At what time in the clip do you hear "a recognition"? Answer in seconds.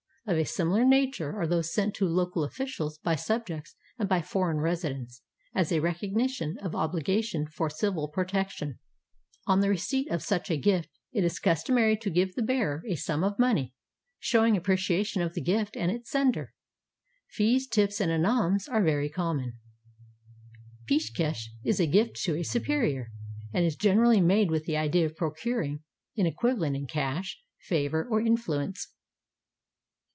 5.71-6.59